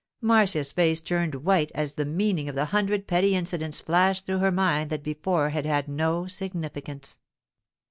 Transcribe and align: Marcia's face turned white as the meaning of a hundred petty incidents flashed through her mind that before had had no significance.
Marcia's 0.19 0.71
face 0.71 0.99
turned 0.99 1.35
white 1.35 1.71
as 1.75 1.93
the 1.93 2.05
meaning 2.05 2.49
of 2.49 2.57
a 2.57 2.65
hundred 2.65 3.05
petty 3.05 3.35
incidents 3.35 3.79
flashed 3.79 4.25
through 4.25 4.39
her 4.39 4.49
mind 4.51 4.89
that 4.89 5.03
before 5.03 5.51
had 5.51 5.67
had 5.67 5.87
no 5.87 6.25
significance. 6.25 7.19